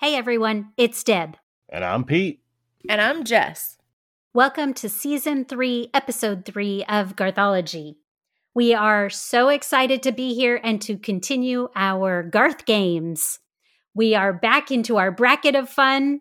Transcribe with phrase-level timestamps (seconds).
[0.00, 1.36] Hey everyone, it's Deb.
[1.68, 2.40] And I'm Pete.
[2.88, 3.78] And I'm Jess.
[4.32, 7.96] Welcome to Season 3, Episode 3 of Garthology.
[8.54, 13.40] We are so excited to be here and to continue our Garth games.
[13.92, 16.20] We are back into our bracket of fun,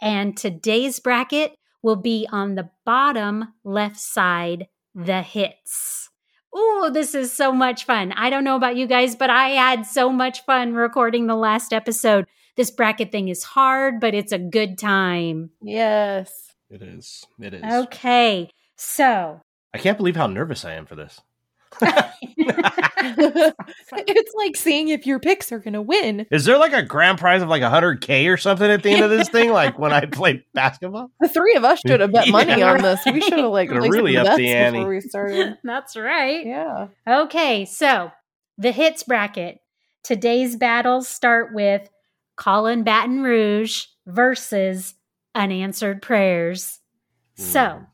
[0.00, 4.66] and today's bracket will be on the bottom left side,
[4.96, 6.10] the hits.
[6.56, 8.12] Ooh, this is so much fun.
[8.12, 11.72] I don't know about you guys, but I had so much fun recording the last
[11.72, 12.26] episode.
[12.56, 15.50] This bracket thing is hard, but it's a good time.
[15.62, 16.52] Yes.
[16.68, 17.26] It is.
[17.38, 17.62] It is.
[17.62, 19.40] Okay, so
[19.74, 21.20] I can't believe how nervous I am for this.
[23.04, 26.26] it's like seeing if your picks are going to win.
[26.30, 29.10] Is there like a grand prize of like 100K or something at the end of
[29.10, 29.42] this thing?
[29.52, 31.10] Like when I play basketball?
[31.20, 32.72] The three of us should have bet money Yeah.
[32.72, 33.00] on this.
[33.04, 34.78] We should have like really some upped the ante.
[34.78, 35.58] before we started.
[35.64, 36.46] that's right.
[36.46, 36.86] Yeah.
[37.06, 38.10] Okay, so
[38.56, 39.58] the hits bracket.
[40.04, 41.88] Today's battles start with
[42.36, 44.94] Callin' Baton Rouge versus
[45.34, 46.80] Unanswered Prayers.
[47.36, 47.84] So Hmm.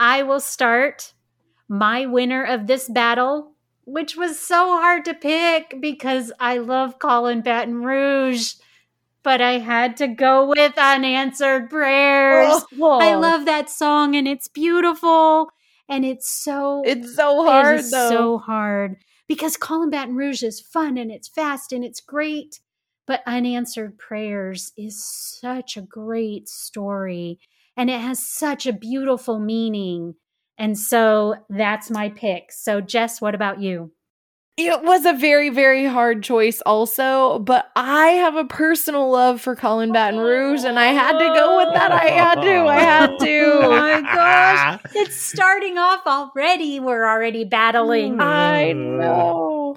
[0.00, 1.12] I will start
[1.68, 3.52] my winner of this battle,
[3.84, 8.54] which was so hard to pick because I love Callin' Baton Rouge,
[9.22, 12.62] but I had to go with Unanswered Prayers.
[12.80, 15.50] Oh, I love that song and it's beautiful
[15.88, 18.08] and it's so It's so hard it is though.
[18.08, 18.96] so hard
[19.28, 22.60] because Callin' Baton Rouge is fun and it's fast and it's great,
[23.06, 27.38] but Unanswered Prayers is such a great story
[27.76, 30.14] and it has such a beautiful meaning.
[30.58, 32.50] And so that's my pick.
[32.50, 33.92] So, Jess, what about you?
[34.56, 39.54] It was a very, very hard choice, also, but I have a personal love for
[39.54, 41.92] Callin' Baton Rouge, and I had to go with that.
[41.92, 42.66] I had to.
[42.66, 43.26] I had to.
[43.26, 43.68] Oh to.
[43.68, 44.80] my gosh.
[44.94, 46.80] It's starting off already.
[46.80, 48.18] We're already battling.
[48.18, 49.76] I know.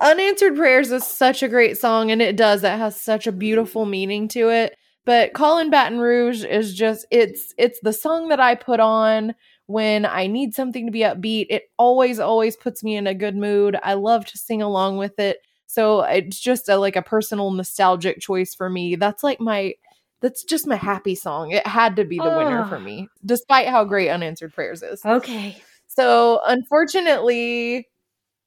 [0.00, 2.64] Unanswered Prayers is such a great song, and it does.
[2.64, 4.74] It has such a beautiful meaning to it.
[5.04, 9.34] But Callin' Baton Rouge is just it's it's the song that I put on
[9.68, 11.46] when I need something to be upbeat.
[11.50, 13.78] It always, always puts me in a good mood.
[13.82, 15.38] I love to sing along with it.
[15.66, 18.96] So it's just a like a personal nostalgic choice for me.
[18.96, 19.74] That's like my
[20.20, 21.50] that's just my happy song.
[21.52, 22.68] It had to be the winner Oh.
[22.68, 25.04] for me, despite how great Unanswered Prayers is.
[25.04, 25.62] Okay.
[25.86, 27.86] So unfortunately,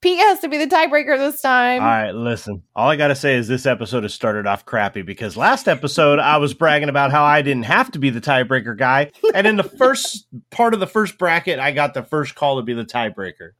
[0.01, 1.81] Pete has to be the tiebreaker this time.
[1.81, 2.63] All right, listen.
[2.75, 6.17] All I got to say is this episode has started off crappy because last episode
[6.17, 9.11] I was bragging about how I didn't have to be the tiebreaker guy.
[9.35, 12.63] And in the first part of the first bracket, I got the first call to
[12.63, 13.51] be the tiebreaker.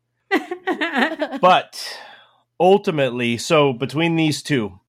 [1.40, 2.00] But
[2.60, 4.80] ultimately, so between these two,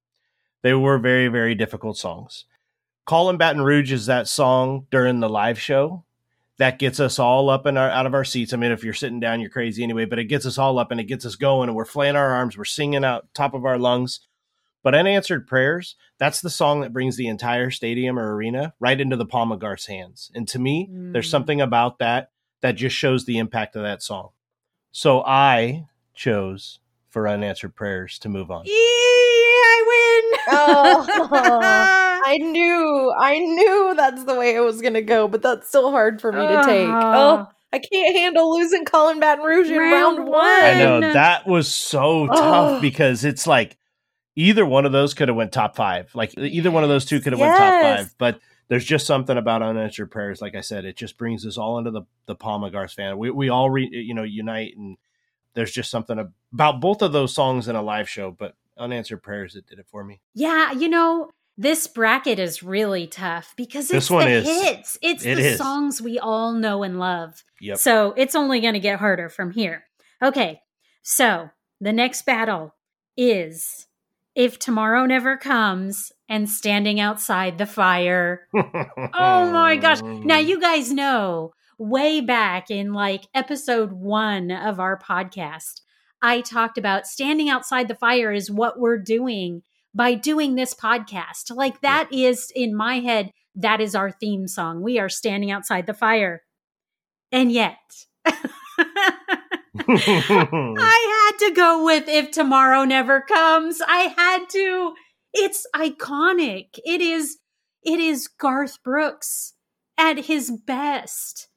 [0.63, 2.47] they were very, very difficult songs.
[3.05, 6.05] Callin' Baton Rouge is that song during the live show
[6.63, 8.53] that gets us all up and out of our seats.
[8.53, 10.93] I mean, if you're sitting down, you're crazy anyway, but it gets us all up
[10.93, 13.65] and it gets us going and we're flaying our arms, we're singing out top of
[13.65, 14.21] our lungs.
[14.85, 19.17] But Unanswered Prayers, that's the song that brings the entire stadium or arena right into
[19.17, 20.31] the palm of Garth's hands.
[20.37, 21.31] And to me, there's Mm.
[21.33, 22.31] something about that
[22.61, 24.29] that just shows the impact of that song.
[24.93, 26.79] So I chose
[27.11, 28.67] for Unanswered Prayers to move on.
[28.67, 30.41] Yee, I win.
[30.49, 35.69] Oh, I knew, I knew that's the way it was going to go, but that's
[35.69, 36.89] still hard for me to take.
[36.89, 40.45] Oh, I can't handle losing Callin' Baton Rouge in Round round, one.
[40.45, 42.27] I know that was so Oh.
[42.29, 43.77] tough because it's like
[44.37, 46.15] either one of those could have went top five.
[46.15, 48.15] Like either one of those two could have went top five.
[48.19, 50.41] But there's just something about unanswered prayers.
[50.41, 53.19] Like I said, it just brings us all into the the palm of Garth's fan.
[53.19, 54.97] We we all re, you know unite, and
[55.55, 58.31] there's just something about both of those songs in a live show.
[58.31, 60.21] But unanswered prayers that did it for me.
[60.35, 64.47] Yeah, you know, this bracket is really tough because This it's one the is.
[64.49, 64.99] hits.
[65.03, 65.59] It's It the is.
[65.59, 67.45] songs we all know and love.
[67.61, 67.79] Yep.
[67.79, 69.85] So it's only going to get harder from here.
[70.23, 70.61] Okay,
[71.03, 71.51] so
[71.81, 72.75] the next battle
[73.17, 73.87] is
[74.35, 78.49] If Tomorrow Never Comes and Standing Outside the Fire.
[78.55, 80.01] Oh my gosh.
[80.03, 85.81] Now, you guys know way back in like episode one of our podcast,
[86.23, 89.63] I talked about standing outside the fire is what we're doing
[89.95, 91.55] by doing this podcast.
[91.55, 94.83] Like, that is in my head, that is our theme song.
[94.83, 96.43] We are standing outside the fire.
[97.31, 97.79] And yet,
[99.89, 103.81] I had to go with If Tomorrow Never Comes.
[103.87, 104.95] I had to.
[105.33, 106.79] It's iconic.
[106.85, 107.39] It is
[107.83, 109.55] it is Garth Brooks
[109.99, 111.49] at his best.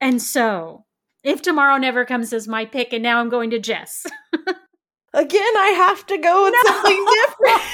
[0.00, 0.84] And so,
[1.24, 4.06] If Tomorrow Never Comes is my pick and now I'm going to Jess.
[5.18, 7.62] Again, I have to go with something different.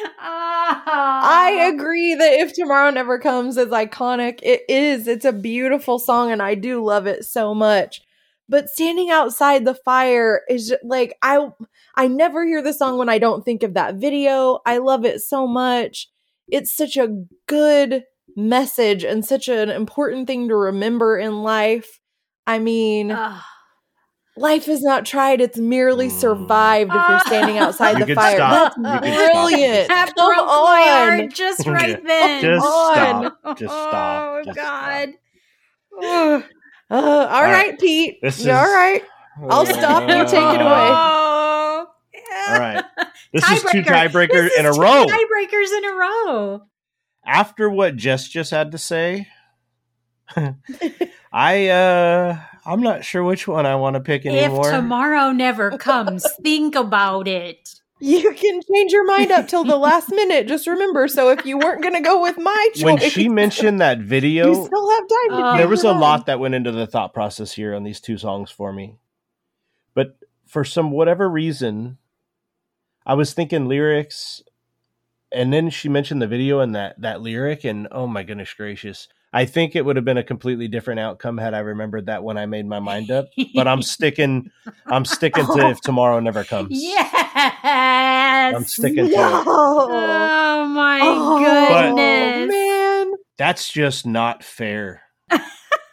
[0.18, 1.68] I ah.
[1.68, 4.40] agree that if tomorrow never comes is iconic.
[4.42, 5.06] It is.
[5.06, 8.02] It's a beautiful song and I do love it so much.
[8.48, 11.50] But standing outside the fire is just, like I
[11.94, 14.58] I never hear the song when I don't think of that video.
[14.66, 16.08] I love it so much.
[16.48, 18.02] It's such a good
[18.34, 22.00] message and such an important thing to remember in life.
[22.44, 23.40] I mean, Ugh.
[24.36, 26.12] Life is not tried, it's merely Mm.
[26.20, 28.36] survived if you're standing outside You the fire.
[28.36, 28.74] stop.
[28.80, 29.88] That's You brilliant.
[29.88, 31.30] that Come on.
[31.30, 32.42] just right then.
[32.42, 32.94] Just on.
[33.42, 33.58] stop.
[33.58, 34.34] Just stop.
[34.38, 35.08] Oh Just God.
[36.92, 36.96] Uh,
[37.30, 37.52] all right.
[37.68, 38.18] right, Pete.
[38.20, 39.04] This is- right.
[39.48, 40.24] I'll stop you.
[40.24, 40.88] Take it away.
[40.90, 41.86] Oh.
[42.48, 42.84] All right.
[43.32, 45.06] This is two tiebreakers in a two row.
[45.06, 46.62] Tiebreakers in a row.
[47.24, 49.28] After what Jess just had to say,
[51.32, 54.68] I uh I'm not sure which one I want to pick anymore.
[54.68, 57.80] If tomorrow never comes, think about it.
[58.02, 60.48] You can change your mind up till the last minute.
[60.48, 61.06] Just remember.
[61.08, 64.04] So if you weren't going to go with my choice, when she mentioned that you
[64.04, 66.00] video, still have time to Uh, there was a figure it out.
[66.00, 68.96] lot that went into the thought process here on these two songs for me.
[69.94, 70.16] But
[70.46, 71.98] for some whatever reason,
[73.04, 74.42] I was thinking lyrics
[75.32, 79.08] and then she mentioned the video and that that lyric and oh my goodness gracious.
[79.32, 82.36] I think it would have been a completely different outcome had I remembered that when
[82.36, 83.28] I made my mind up.
[83.54, 84.50] But I'm sticking
[84.86, 86.68] I'm sticking to if tomorrow never comes.
[86.72, 88.54] Yes.
[88.54, 89.16] I'm sticking to it.
[89.16, 92.48] Oh my Oh, goodness.
[92.50, 93.12] man.
[93.38, 95.02] That's just not fair.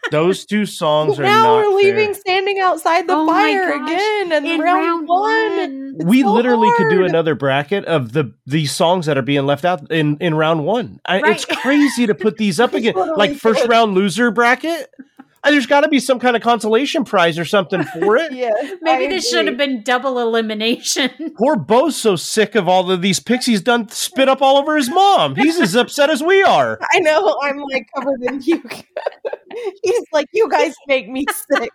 [0.10, 2.22] Those two songs are now not we're leaving fair.
[2.22, 5.58] standing outside the Oh fire again and In round, round one.
[5.58, 5.77] one.
[5.98, 9.46] It's we so literally could do another bracket of the these songs that are being
[9.46, 11.00] left out in in round one.
[11.06, 13.70] I, It's crazy to put these up again, Totally like first could.
[13.70, 14.90] round loser bracket.
[15.44, 18.32] Uh, There's got to be some kind of consolation prize or something for it.
[18.38, 21.12] Yes, Maybe I this should have been double elimination.
[21.38, 23.46] Poor Bo's so sick of all of these picks.
[23.46, 25.36] He's done spit up all over his mom.
[25.36, 26.80] He's as upset as we are.
[26.92, 28.84] I know I'm like covered in puke.
[29.84, 31.72] He's like, you guys make me sick.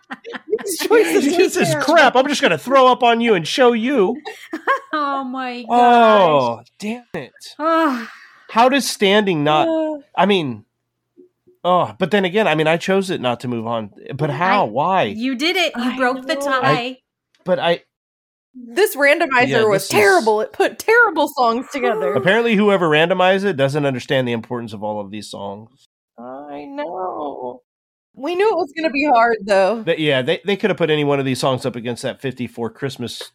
[0.63, 2.15] These choices are This is terrible." crap.
[2.15, 4.15] I'm just going to throw up on you and show you.
[4.93, 5.69] oh my gosh.
[5.69, 7.33] Oh, damn it.
[8.49, 10.65] How does standing not Uh, I mean,
[11.63, 13.91] oh, but then again, I mean, I chose it not to move on.
[14.15, 14.65] But how?
[14.65, 15.03] I- Why?
[15.03, 15.73] you did it.
[15.75, 16.41] You I broke the know.
[16.61, 16.97] tie.
[17.45, 17.81] But I
[18.55, 20.39] this randomizer Yeah, was this is- terrible.
[20.41, 22.13] It put terrible songs together.
[22.15, 25.87] apparently whoever randomized it doesn't understand the importance of all of these songs.
[26.19, 27.63] I know.
[28.15, 29.83] We knew it was going to be hard, though.
[29.83, 32.21] That yeah, they they could have put any one of these songs up against that
[32.21, 33.31] 54 Christmas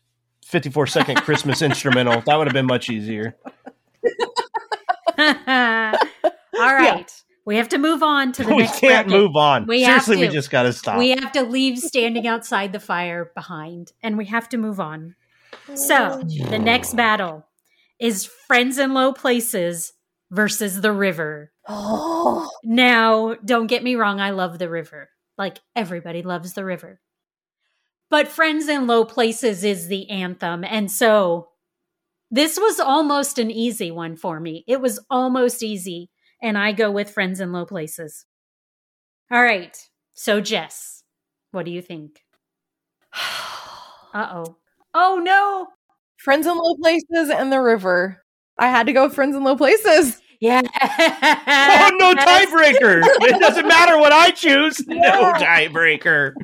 [0.47, 2.23] 54 second Christmas instrumental.
[2.27, 3.37] That would have been much easier.
[5.19, 7.11] All right.
[7.45, 9.23] We have to move on to the we next We can't bracket.
[9.23, 9.67] move on.
[9.67, 10.99] We Seriously, we just got to stop.
[10.99, 15.15] We have to leave standing outside the fire behind and we have to move on.
[15.75, 17.47] So, the next battle
[17.99, 19.95] is Friends in Low Places
[20.31, 21.53] versus the river.
[21.69, 25.11] Oh, Now, don't get me wrong, I love the river.
[25.37, 27.01] Like everybody loves the river.
[28.11, 30.65] But Friends in Low Places is the anthem.
[30.65, 31.49] And so
[32.31, 34.65] this was almost an easy one for me.
[34.69, 36.11] It was almost easy.
[36.43, 38.27] And I go with Friends in Low Places.
[39.31, 39.77] All right.
[40.15, 41.03] So, Jess,
[41.53, 42.21] what do you think?
[44.15, 44.57] Uh oh.
[44.95, 45.69] Oh no.
[46.17, 48.25] Friends in Low Places and the River.
[48.59, 50.21] I had to go Friends in Low Places.
[50.41, 50.61] Yeah.
[50.81, 53.03] Oh, no tiebreaker.
[53.21, 54.79] It doesn't matter what I choose.
[54.87, 56.35] No tiebreaker.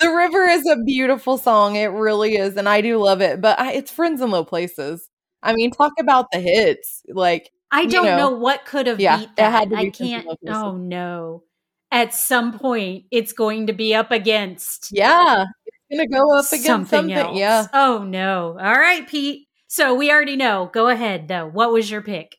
[0.00, 1.76] The River is a beautiful song.
[1.76, 2.56] It really is.
[2.56, 3.40] And I do love it.
[3.40, 5.08] But I, it's Friends in Low Places.
[5.42, 7.02] I mean, talk about the hits.
[7.08, 8.16] Like, I don't know.
[8.16, 9.50] know, what could have Yeah, beat it that.
[9.52, 10.38] had to I be Friends in can't.
[10.48, 11.42] Oh no.
[11.90, 16.46] At some point, it's going to be up against yeah, it's going to go up
[16.46, 17.16] against something, something.
[17.16, 17.36] else.
[17.38, 17.66] Yeah.
[17.72, 18.56] Oh no.
[18.60, 19.46] All right, Pete.
[19.72, 20.68] So we already know.
[20.70, 21.46] Go ahead though.
[21.46, 22.36] What was your pick?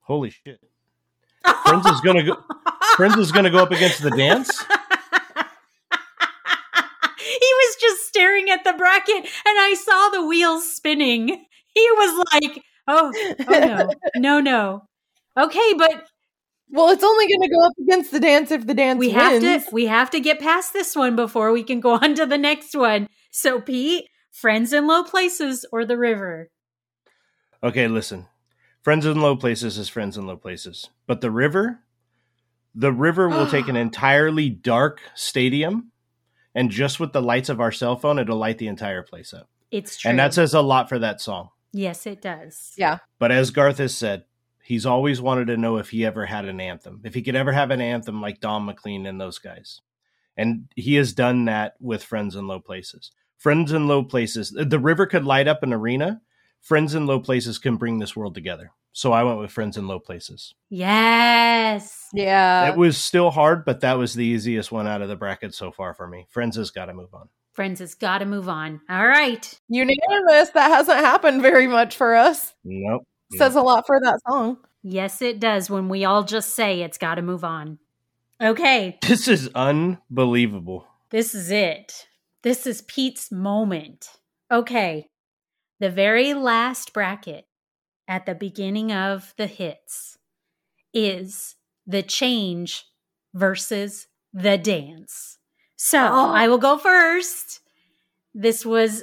[0.00, 0.60] Holy shit.
[1.64, 2.36] Friends is gonna go
[2.96, 4.50] Friends is gonna go up against the dance.
[7.18, 11.28] he was just staring at the bracket and I saw the wheels spinning.
[11.28, 13.10] He was like, oh,
[13.48, 14.82] oh no, no, no.
[15.38, 16.04] Okay, but
[16.68, 19.42] Well, it's only going to go up against the dance if the dance we wins.
[19.42, 22.26] have to we have to get past this one before we can go on to
[22.26, 23.08] the next one.
[23.30, 24.04] So Pete,
[24.36, 26.50] friends in low places or the river?
[27.62, 28.26] Okay, listen.
[28.82, 30.90] Friends in low places is friends in low places.
[31.06, 31.80] But the river,
[32.74, 35.90] The river will take an entirely dark stadium,
[36.54, 39.48] and just with the lights of our cell phone, it'll light the entire place up.
[39.70, 40.10] It's true.
[40.10, 41.48] And that says a lot for that song.
[41.72, 42.72] yes, it does.
[42.76, 42.98] Yeah.
[43.18, 44.24] But as Garth has said,
[44.62, 47.52] he's always wanted to know if he ever had an anthem, if he could ever
[47.52, 49.80] have an anthem like Don McLean and those guys.
[50.36, 53.10] And he has done that with Friends in Low Places.
[53.38, 56.20] Friends in Low Places, the river could light up an arena.
[56.60, 58.72] Friends in Low Places can bring this world together.
[58.92, 60.54] So I went with Friends in Low Places.
[60.70, 62.08] Yes.
[62.14, 62.70] Yeah.
[62.70, 65.70] it was still hard, but that was the easiest one out of the bracket so
[65.70, 66.26] far for me.
[66.30, 67.28] Friends has got to move on.
[67.52, 68.80] Friends has got to move on.
[68.88, 69.60] All right.
[69.68, 70.50] Unanimous.
[70.50, 72.54] That hasn't happened very much for us.
[72.64, 73.06] Nope.
[73.32, 74.58] Says a lot for that song.
[74.82, 77.78] Yes, it does when we all just say it's got to move on.
[78.42, 78.98] Okay.
[79.02, 80.86] This is unbelievable.
[81.10, 82.06] This is it.
[82.46, 84.08] This is Pete's moment.
[84.52, 85.08] Okay.
[85.80, 87.44] The very last bracket
[88.06, 90.16] at the beginning of the hits
[90.94, 91.56] is
[91.88, 92.84] the change
[93.34, 95.38] versus the dance.
[95.74, 96.30] So Oh.
[96.30, 97.62] I will go first.
[98.32, 99.02] This was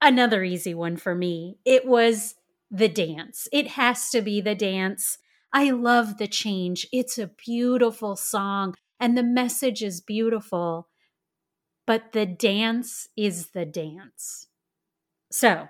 [0.00, 1.58] another easy one for me.
[1.64, 2.36] It was
[2.70, 3.48] the dance.
[3.50, 5.18] It has to be the dance.
[5.52, 6.86] I love the change.
[6.92, 10.88] It's a beautiful song and the message is beautiful,
[11.86, 14.48] but the dance is the dance.
[15.30, 15.68] So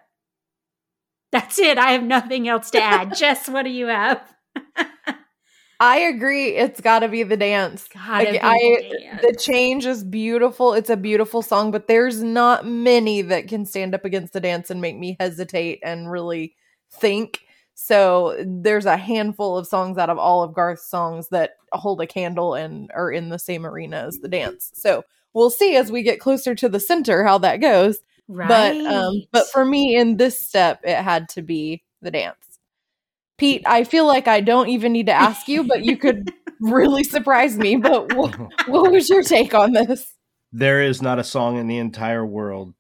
[1.33, 1.79] that's it.
[1.79, 3.15] I have nothing else to add.
[3.17, 4.23] Jess, what do you have?
[5.81, 6.51] I agree.
[6.51, 7.89] It's got to be the dance.
[7.93, 9.23] Gotta Like, I, the dance.
[9.23, 10.73] the change is beautiful.
[10.73, 14.71] It's a beautiful song, but there's not many that can stand up against the dance
[14.71, 16.55] and make me hesitate and really
[16.93, 17.41] think.
[17.75, 22.07] So there's a handful of songs out of all of Garth's songs that hold a
[22.07, 24.71] candle and are in the same arena as the dance.
[24.75, 25.03] So
[25.35, 27.99] we'll see as we get closer to the center how that goes.
[28.29, 28.49] right.
[28.49, 32.59] But um but for me in this step it had to be the dance.
[33.37, 37.03] Pete, I feel like I don't even need to ask you, but you could really
[37.03, 37.77] surprise me.
[37.77, 38.39] But wh-
[38.69, 40.15] what was your take on this?
[40.57, 42.75] there is not a song in the entire world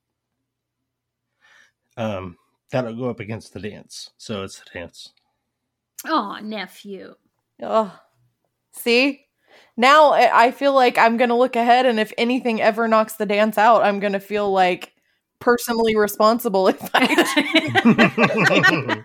[1.97, 2.37] um,
[2.71, 4.11] that'll go up against the dance.
[4.17, 5.13] So it's the dance.
[6.07, 7.17] oh, nephew.
[7.61, 7.99] Oh,
[8.73, 9.24] see,
[9.77, 13.59] now I feel like I'm gonna look ahead, and if anything ever knocks the dance
[13.59, 14.93] out, I'm gonna feel like
[15.41, 19.03] personally responsible if I.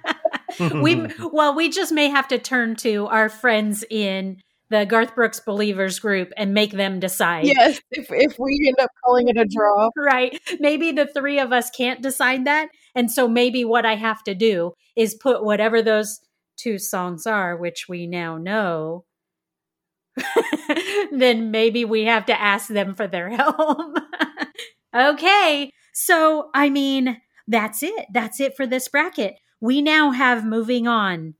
[0.81, 5.39] we well, we just may have to turn to our friends in the Garth Brooks
[5.39, 7.45] Believers group and make them decide.
[7.45, 10.39] yes, if if we end up calling it a draw, Right.
[10.59, 12.69] Maybe the three of us can't decide that.
[12.95, 16.19] And so maybe what I have to do is put whatever those
[16.57, 19.05] two songs are, which we now know,
[21.11, 23.97] then maybe we have to ask them for their help.
[24.95, 25.71] okay.
[25.93, 28.05] So, I mean, that's it.
[28.13, 29.35] That's it for this bracket.
[29.59, 31.35] We now have moving on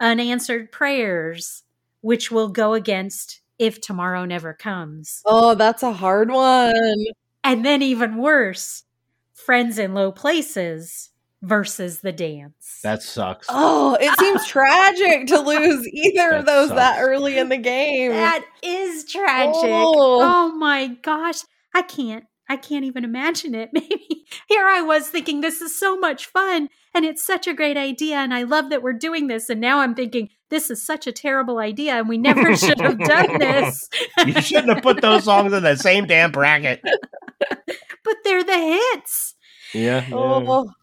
[0.00, 1.64] unanswered prayers,
[2.00, 5.20] which will go against if tomorrow never comes.
[5.26, 6.72] oh, that's a hard one.
[7.42, 8.84] And then even worse,
[9.34, 11.10] friends in low places
[11.42, 12.80] versus the dance.
[12.82, 13.46] that sucks.
[13.50, 18.10] Oh, it seems tragic to lose either of That those that early in the game.
[18.12, 19.54] that is tragic.
[19.64, 20.20] Oh.
[20.22, 20.52] Oh.
[20.56, 21.40] my gosh.
[21.74, 23.70] I can't I can't even imagine it.
[23.74, 27.76] Maybe here I was thinking this is so much fun and it's such a great
[27.76, 31.06] idea and I love that we're doing this and now I'm thinking this is such
[31.06, 33.88] a terrible idea and we never should have done this.
[34.26, 36.80] you shouldn't have put those songs in the same damn bracket.
[38.04, 38.58] but they're the
[38.94, 39.34] hits.
[39.74, 40.04] Yeah.
[40.08, 40.14] yeah.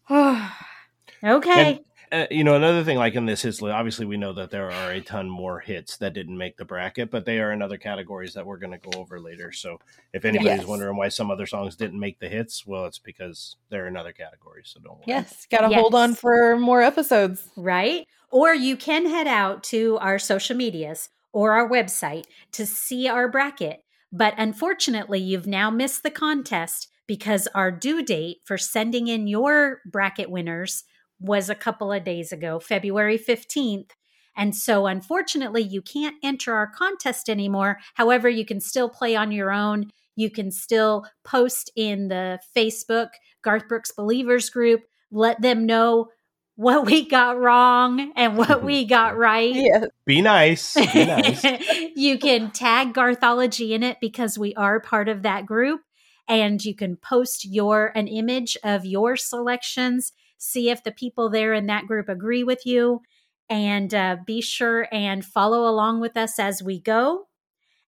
[0.08, 0.50] oh.
[1.24, 1.80] Okay.
[2.12, 4.70] Uh, you know, another thing like in this hits list, obviously we know that there
[4.70, 7.78] are a ton more hits that didn't make the bracket, but they are in other
[7.78, 9.50] categories that we're going to go over later.
[9.50, 9.80] So
[10.12, 10.66] if anybody's Yes.
[10.66, 14.12] wondering why some other songs didn't make the hits, well, it's because they're in other
[14.12, 14.70] categories.
[14.72, 15.04] So don't worry.
[15.08, 17.48] yes, gotta hold on for more episodes.
[17.56, 18.06] right?
[18.30, 23.26] Or you can head out to our social medias or our website to see our
[23.28, 23.82] bracket.
[24.12, 29.80] But unfortunately, you've now missed the contest because our due date for sending in your
[29.86, 30.84] bracket winners
[31.18, 33.90] was a couple of days ago, February 15th.
[34.36, 37.78] And so, unfortunately, you can't enter our contest anymore.
[37.94, 39.90] However, you can still play on your own.
[40.14, 43.08] You can still post in the Facebook
[43.42, 44.82] Garth Brooks Believers group.
[45.10, 46.08] Let them know
[46.56, 49.54] what we got wrong and what we got right.
[49.54, 49.86] Yes.
[50.04, 50.74] Be nice.
[50.74, 51.44] Be nice.
[51.96, 55.80] you can tag Garthology in it because we are part of that group.
[56.28, 61.54] And you can post your an image of your selections, see if the people there
[61.54, 63.02] in that group agree with you,
[63.48, 67.28] and uh, be sure and follow along with us as we go.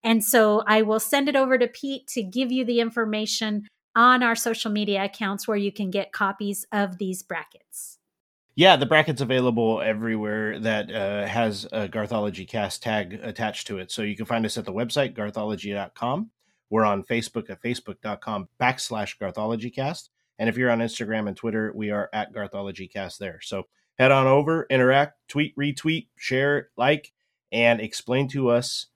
[0.04, 3.66] And so I will send it over to Pete to give you the information
[3.96, 7.98] on our social media accounts where you can get copies of these brackets.
[8.54, 13.90] Yeah, the bracket's available everywhere that uh, has a Garthology cast tag attached to it.
[13.90, 16.30] So you can find us at the website, garthology.com.
[16.70, 20.08] We're on Facebook at facebook.com backslash garthologycast.
[20.38, 23.40] And if you're on Instagram and Twitter, we are at garthologycast there.
[23.42, 23.64] So
[23.98, 27.12] head on over, interact, tweet, retweet, share, like,
[27.50, 28.86] and explain to us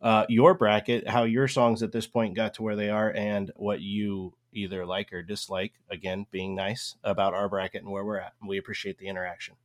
[0.00, 3.50] uh, your bracket, how your songs at this point got to where they are, and
[3.56, 5.72] what you either like or dislike.
[5.90, 8.34] Again, being nice about our bracket and where we're at.
[8.46, 9.56] We appreciate the interaction.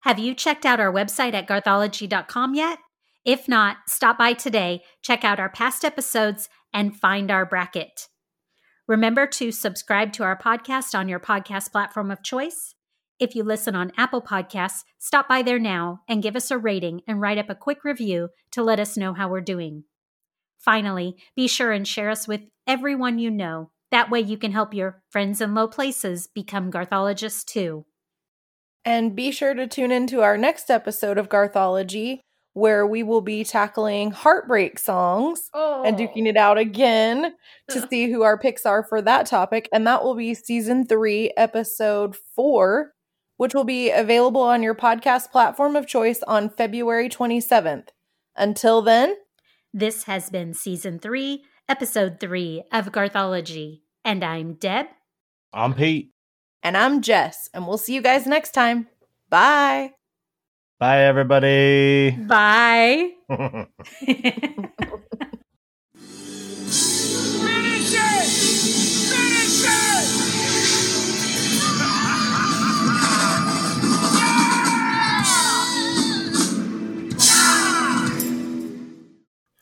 [0.00, 2.78] Have you checked out our website at garthology.com yet?
[3.24, 8.08] If not, stop by today, check out our past episodes, and find our bracket.
[8.86, 12.74] Remember to subscribe to our podcast on your podcast platform of choice.
[13.18, 17.00] If you listen on Apple Podcasts, stop by there now and give us a rating
[17.06, 19.84] and write up a quick review to let us know how we're doing.
[20.58, 24.74] Finally, be sure and share us with everyone you know that way you can help
[24.74, 27.86] your friends in low places become Garthologists too.
[28.84, 32.18] And be sure to tune into our next episode of Garthology,
[32.54, 35.82] where we will be tackling heartbreak songs oh.
[35.84, 37.34] and duking it out again
[37.68, 39.68] to see who our picks are for that topic.
[39.72, 42.92] And that will be season three, episode four,
[43.36, 47.88] which will be available on your podcast platform of choice on February 27th.
[48.36, 49.16] Until then,
[49.72, 53.80] this has been season three, episode three of Garthology.
[54.04, 54.86] And I'm Deb.
[55.52, 56.12] I'm Pete.
[56.62, 57.50] And I'm Jess.
[57.52, 58.86] And we'll see you guys next time.
[59.28, 59.90] Bye.
[60.80, 62.10] Bye, everybody.
[62.10, 63.12] Bye.
[63.28, 63.68] Finish
[67.94, 68.26] it!
[69.08, 70.24] Finish it!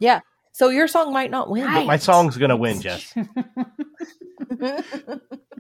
[0.01, 0.21] yeah.
[0.53, 1.67] So your song might not win.
[1.67, 1.87] Right.
[1.87, 3.15] My song's gonna win, Jess.